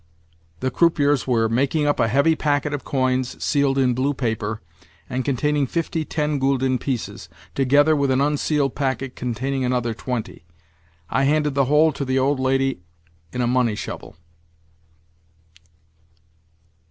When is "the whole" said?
11.53-11.91